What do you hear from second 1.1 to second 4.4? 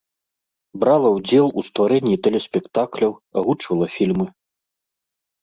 ўдзел у стварэнні тэлеспектакляў, агучвала фільмы.